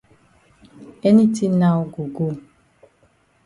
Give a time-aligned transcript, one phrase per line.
[1.07, 2.27] Any tin now go go.